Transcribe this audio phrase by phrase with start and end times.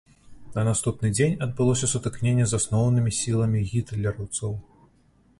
[0.53, 4.57] На наступны дзень адбылося сутыкненне з асноўнымі сіламі гітлераўцаў.